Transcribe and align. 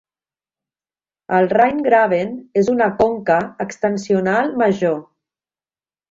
El 1.39 1.49
Rhine 1.51 1.83
Graben 1.87 2.31
és 2.61 2.71
una 2.75 2.87
conca 3.01 3.37
extensional 3.67 4.49
major. 4.63 4.97